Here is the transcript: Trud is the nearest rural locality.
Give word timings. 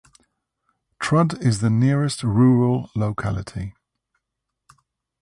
Trud 0.99 1.39
is 1.45 1.59
the 1.59 1.69
nearest 1.69 2.23
rural 2.23 2.89
locality. 2.95 3.75